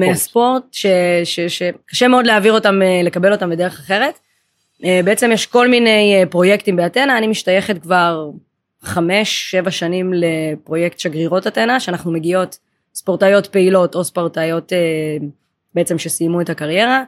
[0.00, 4.18] מהספורט שקשה מאוד להעביר אותם, אה, לקבל אותם בדרך אחרת.
[4.84, 8.30] אה, בעצם יש כל מיני פרויקטים באתנה, אני משתייכת כבר
[8.82, 12.58] חמש, שבע שנים לפרויקט שגרירות אתנה, שאנחנו מגיעות
[12.94, 14.72] ספורטאיות פעילות או ספורטאיות
[15.74, 17.02] בעצם שסיימו את הקריירה,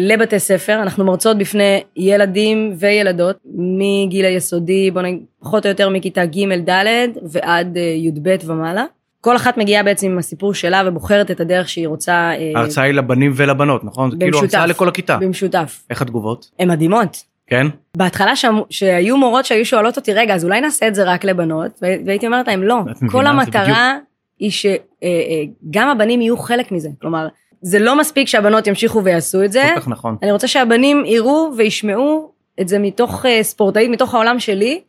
[0.00, 6.24] לבתי ספר, אנחנו מרצות בפני ילדים וילדות מגיל היסודי, בוא נגיד, פחות או יותר מכיתה
[6.26, 6.86] ג' ד'
[7.22, 8.84] ועד אה, י"ב ומעלה.
[9.20, 12.94] כל אחת מגיעה בעצם עם הסיפור שלה ובוחרת את הדרך שהיא רוצה אה, ההרצאה היא
[12.94, 14.10] לבנים ולבנות, נכון?
[14.10, 14.42] כאילו במשותף.
[14.42, 15.16] הרצאה לכל הכיתה.
[15.20, 15.82] במשותף.
[15.90, 16.50] איך התגובות?
[16.58, 17.24] הן מדהימות.
[17.46, 17.66] כן?
[17.96, 21.70] בהתחלה שם, שהיו מורות שהיו שואלות אותי, רגע, אז אולי נעשה את זה רק לבנות?
[21.82, 22.76] וה- והייתי אומרת להם, לא.
[23.10, 23.96] כל המטרה
[24.38, 26.88] היא שגם הבנים יהיו חלק מזה.
[27.00, 27.28] כלומר,
[27.62, 30.16] זה לא מספיק שהבנות ימשיכו ויעשו את זה, כל כך נכון.
[30.22, 34.80] אני רוצה שהבנים יראו וישמעו את זה מתוך אה, ספורטאית, מתוך העולם שלי,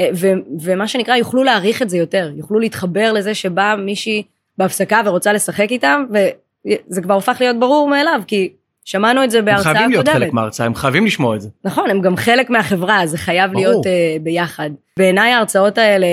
[0.00, 0.26] אה, ו,
[0.60, 4.22] ומה שנקרא, יוכלו להעריך את זה יותר, יוכלו להתחבר לזה שבאה מישהי
[4.58, 8.52] בהפסקה ורוצה לשחק איתם, וזה כבר הופך להיות ברור מאליו, כי
[8.84, 9.84] שמענו את זה בהרצאה הם קודמת.
[9.84, 11.48] חייבים להיות חלק מההרצאה, הם חייבים לשמוע את זה.
[11.64, 13.64] נכון, הם גם חלק מהחברה, זה חייב ברור.
[13.64, 14.70] להיות uh, ביחד.
[14.96, 16.06] בעיניי ההרצאות האלה,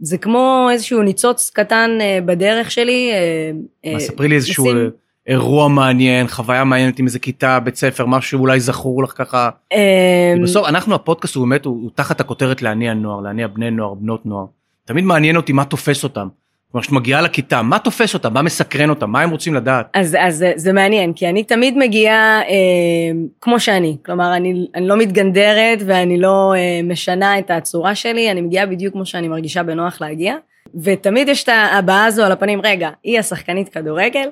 [0.00, 3.10] זה כמו איזשהו ניצוץ קטן uh, בדרך שלי.
[3.84, 4.86] Uh, מה, ספרי לי איזשהו לשים- אה,
[5.26, 9.50] אירוע מעניין, חוויה מעניינת עם איזה כיתה, בית ספר, משהו שאולי זכור לך ככה.
[9.72, 13.94] אה, בסוף אנחנו הפודקאסט הוא באמת הוא, הוא תחת הכותרת להניע נוער להניע בני נוער
[13.94, 14.44] בנות נוער.
[14.84, 16.28] תמיד מעניין אותי מה תופס אותם.
[16.72, 19.86] כלומר כשאת מגיעה לכיתה מה תופס אותם מה מסקרן אותם מה הם רוצים לדעת.
[19.94, 22.54] אז, אז זה- מעניין, כי אני תמיד מגיעה אה,
[23.40, 23.96] כמו שאני.
[24.06, 28.92] כלומר, אני, אני לא מתגנדרת ואני לא אה, משנה את הצורה שלי, אני מגיעה בדיוק
[28.92, 30.34] כמו שאני מרגישה בנוח להגיע.
[30.82, 34.24] ותמיד יש את ההבעה הזו על הפנים, רגע, היא השחקנית כדורגל.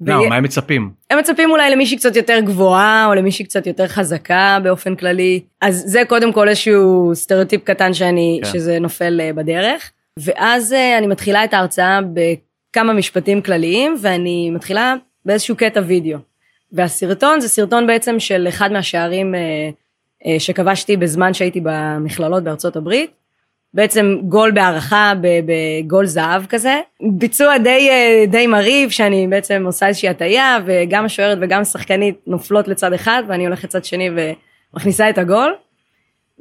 [0.00, 0.90] לא, והיא- מה הם מצפים?
[1.10, 5.40] הם מצפים אולי למישהי קצת יותר גבוהה, או למישהי קצת יותר חזקה באופן כללי.
[5.60, 8.48] אז זה קודם כל איזשהו סטריאוטיפ קטן שאני, כן.
[8.48, 9.90] שזה נופל אה, בדרך.
[10.18, 16.18] ואז אה, אני מתחילה את ההרצאה בכמה משפטים כלליים, ואני מתחילה באיזשהו קטע וידאו.
[16.72, 19.40] והסרטון זה סרטון בעצם של אחד מהשערים אה,
[20.26, 23.10] אה, שכבשתי בזמן שהייתי במכללות בארצות הברית.
[23.74, 26.80] בעצם גול בהערכה, בגול זהב כזה.
[27.18, 27.90] ביצוע די,
[28.28, 33.46] די מרהיב, שאני בעצם עושה איזושהי הטעיה, וגם השוערת וגם השחקנית נופלות לצד אחד, ואני
[33.46, 34.10] הולכת לצד שני
[34.74, 35.54] ומכניסה את הגול.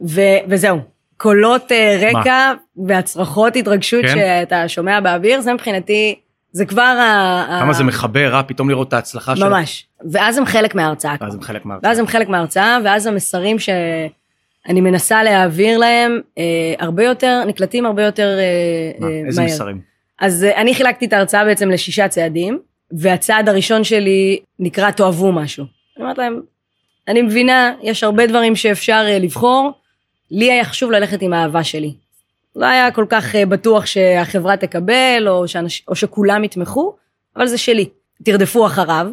[0.05, 0.96] ו, וזהו.
[1.17, 2.53] קולות אה, רקע
[2.87, 4.15] והצרחות התרגשות כן?
[4.15, 6.15] שאתה שומע באוויר, זה מבחינתי,
[6.51, 7.45] זה כבר ה...
[7.59, 9.51] כמה ה- זה מחבר אה פתאום לראות את ההצלחה שלהם.
[9.51, 9.85] ממש.
[10.11, 11.15] ואז הם חלק מההרצאה.
[11.21, 11.89] ואז הם חלק מההרצאה.
[11.89, 16.43] ואז הם חלק מההרצאה, ואז המסרים שאני מנסה להעביר להם, אה,
[16.79, 19.51] הרבה יותר, נקלטים הרבה יותר אה, מה, אה, איזה מהר.
[19.51, 19.81] מסרים?
[20.19, 22.59] אז אה, אני חילקתי את ההרצאה בעצם לשישה צעדים,
[22.91, 25.65] והצעד הראשון שלי נקרא תאהבו משהו.
[25.97, 26.41] אני אומרת להם,
[27.07, 29.71] אני מבינה, יש הרבה דברים שאפשר אה, לבחור,
[30.31, 31.93] לי היה חשוב ללכת עם האהבה שלי.
[32.55, 36.95] לא היה כל כך אה, בטוח שהחברה תקבל, או, שאנש, או שכולם יתמכו,
[37.35, 37.89] אבל זה שלי.
[38.23, 39.07] תרדפו אחריו.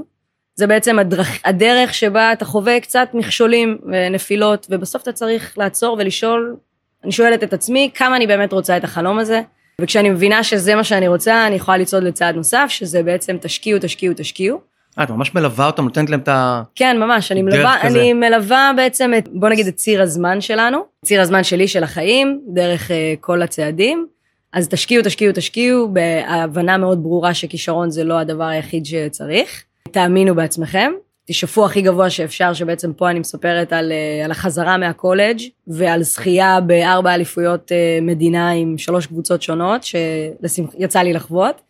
[0.55, 6.57] זה בעצם הדרך, הדרך שבה אתה חווה קצת מכשולים ונפילות, ובסוף אתה צריך לעצור ולשאול,
[7.05, 9.40] אני שואלת את עצמי, כמה אני באמת רוצה את החלום הזה,
[9.81, 14.14] וכשאני מבינה שזה מה שאני רוצה, אני יכולה לצעוד לצעד נוסף, שזה בעצם תשקיעו, תשקיעו,
[14.16, 14.61] תשקיעו.
[14.99, 16.63] אה, את ממש מלווה אותם נותנת להם את ה...
[16.75, 18.01] כן, ממש, אני מלווה, כזה.
[18.01, 22.41] אני מלווה בעצם את, בוא נגיד, את ציר הזמן שלנו, ציר הזמן שלי, של החיים,
[22.49, 24.07] דרך uh, כל הצעדים.
[24.53, 29.65] אז תשקיעו, תשקיעו, תשקיעו, בהבנה מאוד ברורה שכישרון זה לא הדבר היחיד שצריך.
[29.91, 30.93] תאמינו בעצמכם,
[31.27, 36.61] תשאפו הכי גבוה שאפשר, שבעצם פה אני מספרת על, אה, על החזרה מהקולג' ועל זכייה
[36.61, 41.61] בארבע אליפויות אה, מדינה עם שלוש קבוצות שונות, שיצא לי לחוות.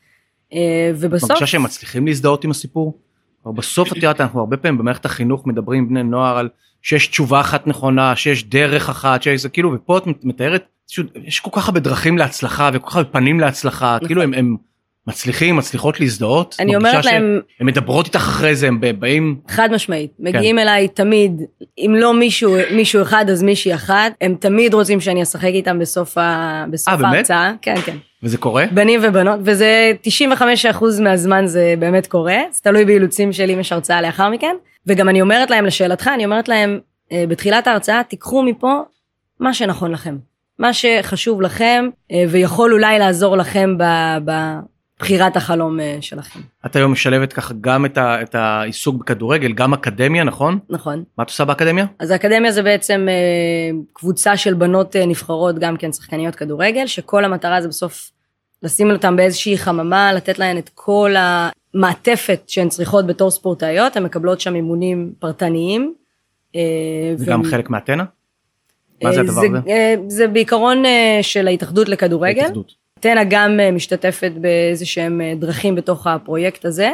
[0.95, 1.31] ובסוף...
[1.31, 2.99] מרגישה שהם מצליחים להזדהות עם הסיפור?
[3.47, 6.49] אבל בסוף את יודעת אנחנו הרבה פעמים במערכת החינוך מדברים עם בני נוער על
[6.83, 10.65] שיש תשובה אחת נכונה שיש דרך אחת שיש זה כאילו ופה את מתארת
[11.25, 14.09] יש כל כך הרבה דרכים להצלחה וכל כך הרבה פנים להצלחה נכון.
[14.09, 14.57] כאילו הם, הם
[15.07, 16.57] מצליחים מצליחות להזדהות.
[16.61, 20.11] אני אומרת להם, שהן מדברות איתך אחרי זה הם באים חד משמעית.
[20.17, 20.25] כן.
[20.25, 21.43] מגיעים אליי תמיד,
[21.79, 26.19] אם לא מישהו, מישהו אחד אז מישהי אחת, הם תמיד רוצים שאני אשחק איתם בסוף,
[26.19, 27.13] ה, בסוף אה, באמת?
[27.15, 27.53] ההרצאה.
[27.63, 27.97] כן, כן.
[28.23, 28.65] וזה קורה.
[28.71, 29.93] בנים ובנות, וזה
[30.41, 34.57] 95% מהזמן זה באמת קורה, זה תלוי באילוצים שלי אם יש הרצאה לאחר מכן.
[34.87, 36.81] וגם אני אומרת להם, לשאלתך, אני אומרת להם,
[37.13, 38.81] אה, בתחילת ההרצאה, תיקחו מפה
[39.41, 40.17] מה שנכון לכם.
[40.59, 44.19] מה שחשוב לכם, אה, ויכול אולי לעזור לכם ב-
[45.05, 46.41] בבחירת החלום אה, שלכם.
[46.67, 50.59] את היום משלבת ככה גם את, ה, את העיסוק בכדורגל גם אקדמיה נכון?
[50.71, 51.05] נכון.
[51.19, 51.87] מה את עושה באקדמיה?
[51.99, 57.25] אז האקדמיה זה בעצם אה, קבוצה של בנות אה, נבחרות, גם כן שחקניות כדורגל, שכל
[57.25, 58.11] המטרה זה בסוף
[58.63, 64.41] לשים אותן באיזושהי חממה, לתת להן את כל המעטפת שהן צריכות בתור ספורטאיות, הן מקבלות
[64.41, 65.95] שם אימונים פרטניים.
[66.55, 66.61] זה
[67.19, 68.05] ו- גם חלק מהתנא?
[69.03, 69.59] מה זה הדבר הזה?
[69.69, 70.83] אה, זה בעיקרון
[71.23, 72.41] של ההתאחדות לכדורגל.
[72.41, 72.84] ההתאחדות.
[73.05, 76.91] טנא גם אה, משתתפת באיזה שהם אה, דרכים בתוך הפרויקט הזה.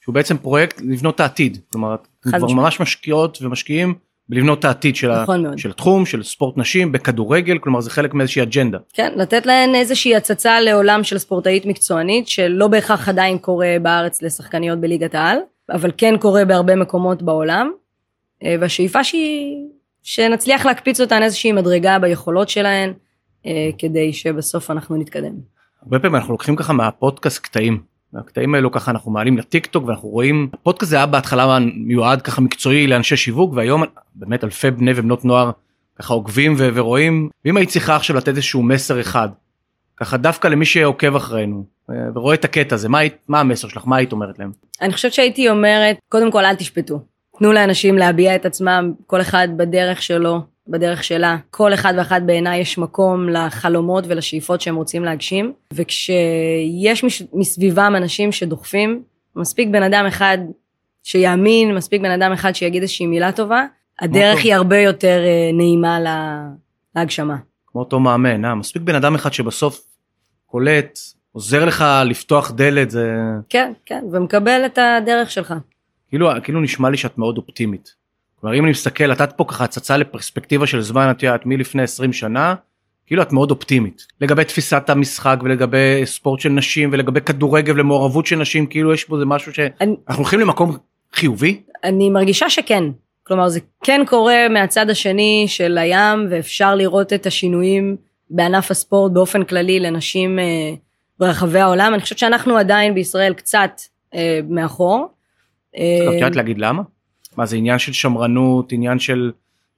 [0.00, 2.46] שהוא בעצם פרויקט לבנות את העתיד כלומר אתם כבר.
[2.46, 3.94] ממש משקיעות ומשקיעים
[4.28, 5.58] בלבנות את העתיד של, ה, נכון מאוד.
[5.58, 8.78] של התחום של ספורט נשים בכדורגל כלומר זה חלק מאיזושהי אג'נדה.
[8.92, 14.80] כן, לתת להן איזושהי הצצה לעולם של ספורטאית מקצוענית, שלא בהכרח עדיין קורה בארץ לשחקניות
[14.80, 15.38] בליגת העל,
[15.70, 17.70] אבל כן קורה בהרבה מקומות בעולם.
[18.44, 19.56] אה, והשאיפה שהיא,
[20.02, 22.92] שנצליח להקפיץ אותן איזושהי מדרגה ביכולות שלהן,
[23.78, 25.34] כדי שבסוף אנחנו נתקדם.
[25.82, 27.82] הרבה פעמים אנחנו לוקחים ככה מהפודקאסט קטעים.
[28.14, 32.40] הקטעים האלו ככה אנחנו מעלים לטיק טוק ואנחנו רואים הפודקאסט זה היה בהתחלה מיועד ככה
[32.40, 33.82] מקצועי לאנשי שיווק והיום
[34.14, 35.50] באמת אלפי בני ובנות נוער
[35.98, 39.28] ככה עוקבים ו- ורואים ואם היית צריכה עכשיו לתת איזשהו מסר אחד
[39.96, 43.82] ככה דווקא למי שעוקב אחרינו אה, ורואה את הקטע הזה מה, היית- מה המסר שלך
[43.86, 44.52] מה היית אומרת להם.
[44.82, 47.00] אני חושבת שהייתי אומרת, קודם כל אל תשפטו.
[47.38, 51.36] תנו לאנשים להביע את עצמם, כל אחד בדרך שלו, בדרך שלה.
[51.50, 58.32] כל אחד ואחת בעיניי יש מקום לחלומות ולשאיפות שהם רוצים להגשים, וכשיש מש- מסביבם אנשים
[58.32, 59.02] שדוחפים,
[59.36, 60.38] מספיק בן אדם אחד
[61.02, 63.64] שיאמין, מספיק בן אדם אחד שיגיד איזושהי מילה טובה,
[64.00, 64.38] הדרך.
[64.44, 66.46] היא הרבה יותר אה, נעימה לה-
[66.96, 67.36] להגשמה.
[67.66, 68.54] כמו אותו מאמן, אה?
[68.54, 69.86] מספיק בן אדם אחד שבסוף
[70.46, 70.98] קולט,
[71.32, 73.12] עוזר לך לפתוח דלת, זה
[73.48, 75.54] כן, כן, ומקבל את הדרך שלך.
[76.08, 77.94] כאילו, כאילו נשמע לי שאת מאוד אופטימית.
[78.40, 82.12] כלומר אם אני מסתכל, נתת פה ככה הצצה לפרספקטיבה של זמן, את יודעת, מלפני 20
[82.12, 82.54] שנה,
[83.06, 84.06] כאילו את מאוד אופטימית.
[84.20, 89.18] לגבי תפיסת המשחק ולגבי ספורט של נשים ולגבי כדורגל ומעורבות של נשים, כאילו יש פה
[89.18, 90.76] זה משהו שאנחנו הולכים למקום
[91.12, 91.62] חיובי.
[91.84, 92.84] אני מרגישה שכן.
[93.22, 97.96] כלומר, זה כן קורה מהצד השני של הים, ואפשר לראות את השינויים
[98.30, 100.44] בענף הספורט באופן כללי לנשים אה,
[101.18, 101.94] ברחבי העולם.
[101.94, 103.80] אני חושבת שאנחנו עדיין בישראל קצת
[104.14, 105.08] אה, מאחור.
[105.76, 106.82] אה, את יודעת להגיד למה?
[107.36, 109.30] מה זה עניין של שמרנות, עניין של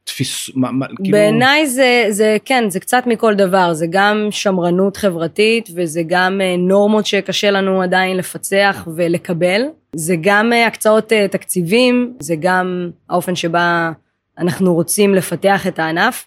[0.04, 0.50] תפיס...
[0.50, 1.18] כאילו...
[1.18, 6.56] בעיניי זה, זה כן, זה קצת מכל דבר, זה גם שמרנות חברתית וזה גם אה,
[6.58, 9.62] נורמות שקשה לנו עדיין לפצח ולקבל,
[9.96, 13.92] זה גם אה, הקצאות אה, תקציבים, זה גם האופן שבה
[14.38, 16.26] אנחנו רוצים לפתח את הענף.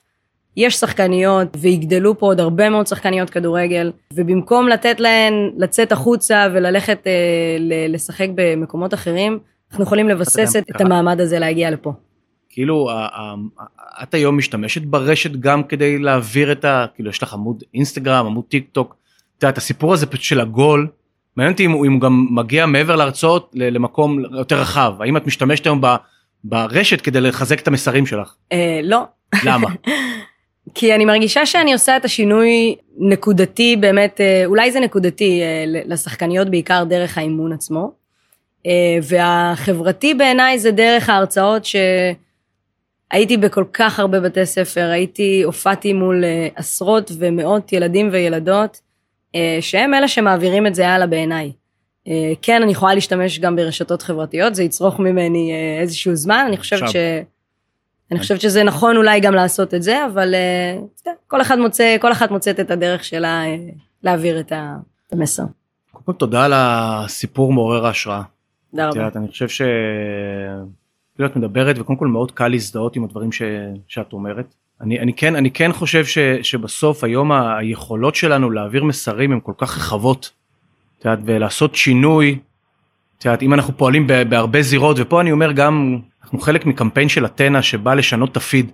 [0.57, 7.07] יש שחקניות ויגדלו פה עוד הרבה מאוד שחקניות כדורגל, ובמקום לתת להן לצאת החוצה וללכת
[7.07, 7.57] אה,
[7.89, 9.39] לשחק במקומות אחרים,
[9.71, 11.93] אנחנו יכולים לבסס את, את המעמד הזה להגיע לפה.
[12.49, 12.89] כאילו
[14.03, 16.85] את היום משתמשת ברשת גם כדי להעביר את ה...
[16.95, 18.95] כאילו יש לך עמוד אינסטגרם, עמוד טיק טוק.
[19.37, 20.87] את יודעת הסיפור הזה של הגול,
[21.37, 24.93] מעניין אותי אם הוא אם הוא גם מגיע מעבר להרצאות למקום יותר רחב.
[24.99, 25.95] האם את משתמשת היום ב-
[26.43, 28.35] ברשת כדי לחזק את המסרים שלך?
[28.51, 29.03] אה, לא,
[29.45, 29.67] למה?
[30.75, 36.49] כי אני מרגישה שאני עושה את השינוי נקודתי באמת, אה, אולי זה נקודתי אה, לשחקניות
[36.49, 38.00] בעיקר דרך האימון עצמו.
[38.65, 46.23] אה, והחברתי בעיניי זה דרך ההרצאות שהייתי בכל כך הרבה בתי ספר, הייתי, הופעתי מול
[46.23, 48.81] אה, עשרות ומאות ילדים וילדות,
[49.35, 51.51] אה, שהם אלה שמעבירים את זה הלאה בעיניי.
[52.41, 56.91] כן, אני יכולה להשתמש גם ברשתות חברתיות, זה יצרוך ממני איזשהו זמן, אני חושבת עכשיו.
[56.91, 56.95] ש...
[58.11, 60.35] אני חושבת שזה נכון אולי גם לעשות את זה, אבל
[61.27, 63.43] כל אחד מוצא, כל אחת מוצאת את הדרך שלה
[64.03, 64.53] להעביר את
[65.11, 65.43] המסר.
[65.91, 68.21] קודם כל תודה על הסיפור מעורר ההשראה.
[68.71, 69.19] תודה רבה.
[69.19, 69.61] אני חושב ש...
[71.15, 73.41] כאילו את מדברת וקודם כל מאוד קל להזדהות עם הדברים ש...
[73.87, 74.53] שאת אומרת.
[74.81, 79.39] אני, אני כן אני כן חושב ש, שבסוף היום ה- היכולות שלנו להעביר מסרים הן
[79.43, 80.31] כל כך רחבות.
[80.99, 82.39] את יודעת, ולעשות שינוי.
[83.17, 87.09] את יודעת, אם אנחנו פועלים ב- בהרבה זירות ופה אני אומר גם אנחנו חלק מקמפיין
[87.09, 88.71] של אתנה שבא לשנות את הפיד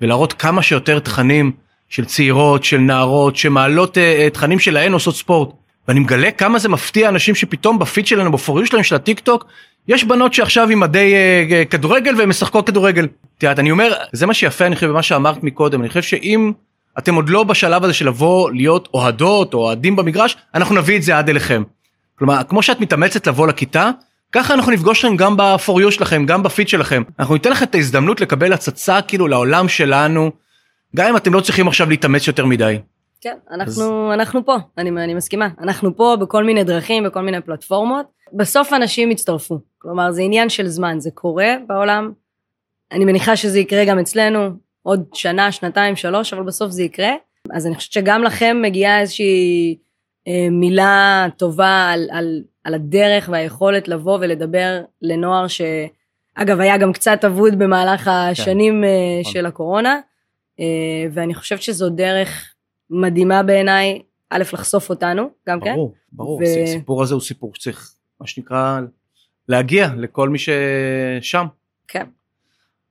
[0.00, 1.52] ולהראות כמה שיותר תכנים
[1.88, 5.50] של צעירות של נערות שמעלות אה, תכנים שלהן עושות ספורט.
[5.90, 9.46] ואני מגלה כמה זה מפתיע אנשים שפתאום בפיד שלנו בפוריו שלהם של הטיק טוק
[9.88, 13.04] יש בנות שעכשיו עם מדי אה, אה, כדורגל והן משחקות כדורגל.
[13.38, 16.52] את יודעת, אני אומר זה מה שיפה אני חושב במה שאמרת מקודם אני חושב שאם
[16.98, 21.02] אתם עוד לא בשלב הזה של לבוא להיות אוהדות או אוהדים במגרש אנחנו נביא את
[21.02, 21.62] זה עד אליכם.
[22.18, 23.90] כלומר כמו שאת מתאמצת לבוא לכיתה
[24.32, 28.20] ככה אנחנו נפגוש אתכם גם בפוריו שלכם גם בפיד שלכם אנחנו ניתן לכם את ההזדמנות
[28.20, 30.30] לקבל הצצה כאילו לעולם שלנו
[30.96, 32.78] גם אם אתם לא צריכים עכשיו להתאמץ יותר מדי.
[33.20, 35.48] כן, אנחנו, אנחנו פה, אני, אני מסכימה.
[35.60, 38.06] אנחנו פה בכל מיני דרכים, בכל מיני פלטפורמות.
[38.32, 39.58] בסוף אנשים יצטרפו.
[39.78, 42.12] כלומר, זה עניין של זמן, זה קורה בעולם.
[42.92, 44.50] אני מניחה שזה יקרה גם אצלנו
[44.82, 47.12] עוד שנה, שנתיים, שלוש, אבל בסוף זה יקרה.
[47.52, 49.78] אז אני חושבת שגם לכם מגיעה איזושהי
[50.28, 55.60] אה, מילה טובה על, על, על הדרך והיכולת לבוא ולדבר לנוער ש...
[56.34, 58.88] אגב, היה גם קצת אבוד במהלך השנים אה,
[59.20, 59.32] נכון.
[59.32, 60.00] של הקורונה,
[60.60, 60.64] אה,
[61.12, 62.54] ואני חושבת שזו דרך
[62.90, 65.74] מדהימה בעיניי, א', לחשוף אותנו, גם כן.
[65.74, 68.80] ברור, ברור, ו- הסיפור הזה הוא סיפור שצריך, מה שנקרא,
[69.48, 71.46] להגיע לכל מי ששם.
[71.88, 72.06] כן,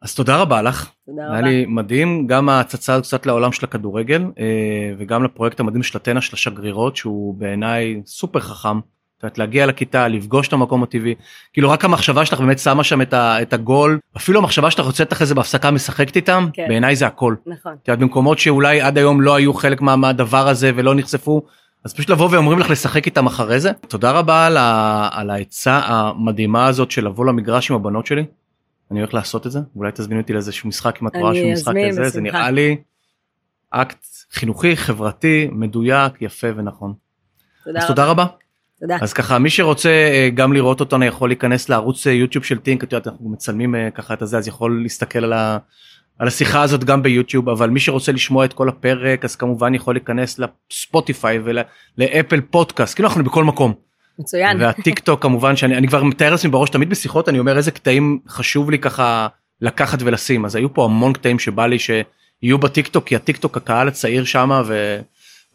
[0.01, 1.41] אז תודה רבה לך, תודה היה רבה.
[1.41, 6.35] לי מדהים, גם ההצצה קצת לעולם של הכדורגל, אה, וגם לפרויקט המדהים של אתנה של
[6.35, 8.79] השגרירות, שהוא בעיניי סופר חכם.
[9.19, 11.15] את יודעת, להגיע לכיתה, לפגוש את המקום הטבעי,
[11.53, 15.13] כאילו רק המחשבה שלך באמת שמה שם את, ה, את הגול, אפילו המחשבה שלך יוצאת
[15.13, 16.65] אחרי זה בהפסקה משחקת איתם, כן.
[16.67, 17.35] בעיניי זה הכל.
[17.45, 17.73] נכון.
[17.83, 21.41] את יודעת, במקומות שאולי עד היום לא היו חלק מה, מהדבר הזה ולא נחשפו,
[21.85, 23.71] אז פשוט לבוא ואומרים לך לשחק איתם אחרי זה.
[23.87, 28.25] תודה רבה על, ה, על העצה המדהימה הזאת של לבוא למגרש עם הבנות שלי.
[28.91, 31.51] אני הולך לעשות את זה, אולי תזמיני אותי לאיזשהו משחק אם את רואה אני שהוא
[31.51, 32.21] משחק כזה, זה.
[32.21, 32.77] נראה לי
[33.69, 36.93] אקט חינוכי, חברתי, מדויק, יפה ונכון.
[37.63, 37.87] תודה אז רבה.
[37.87, 38.25] תודה רבה.
[38.79, 38.97] תודה.
[39.01, 42.83] אז ככה מי שרוצה אה, גם לראות אותנו יכול להיכנס לערוץ אה, יוטיוב של טינק,
[42.83, 45.57] את יודעת אנחנו מצלמים אה, ככה את הזה אז יכול להסתכל על, ה,
[46.19, 47.49] על השיחה הזאת גם ביוטיוב.
[47.49, 51.39] אבל מי שרוצה לשמוע את כל הפרק אז כמובן יכול להיכנס לספוטיפיי
[51.97, 52.95] ולאפל פודקאסט.
[52.95, 53.73] כאילו אנחנו בכל מקום.
[54.19, 54.61] מצוין.
[54.61, 58.19] והטיק טוק כמובן שאני אני כבר מתאר לעצמי בראש תמיד בשיחות אני אומר איזה קטעים
[58.27, 59.27] חשוב לי ככה
[59.61, 60.45] לקחת ולשים.
[60.45, 61.77] אז היו פה המון קטעים שבא לי
[62.41, 64.99] יהיו בטיקטוק, כי הטיקטוק הקהל הצעיר שמה, ו...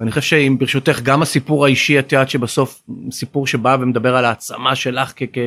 [0.01, 4.77] ואני חושב שאם ברשותך גם הסיפור האישי, את יודעת שבסוף סיפור שבא ומדבר על העצמה
[4.77, 5.39] שלך כ- כ-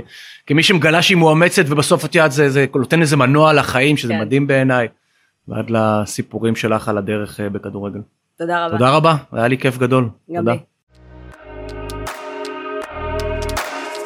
[0.48, 4.20] כמי שמגלה שהיא מאומצת ובסוף את יודעת זה, זה נותן איזה מנוע לחיים שזה כן.
[4.22, 4.88] מדהים בעיניי.
[5.48, 8.00] ועד לסיפורים שלך על הדרך אה, בכדורגל.
[8.38, 8.78] תודה רבה.
[8.78, 10.10] תודה רבה, היה לי כיף גדול.
[10.32, 10.52] גם תודה.
[10.52, 10.60] לי.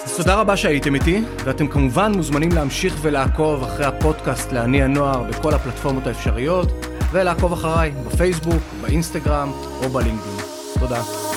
[0.06, 5.54] אז תודה רבה שהייתם איתי, ואתם כמובן מוזמנים להמשיך ולעקוב אחרי הפודקאסט לעני הנוער בכל
[5.54, 6.68] הפלטפורמות האפשריות,
[7.12, 9.50] ולעקוב אחריי בפייסבוק, באינסטגרם
[9.84, 10.31] או בלינקדאין.
[10.82, 11.31] תודה.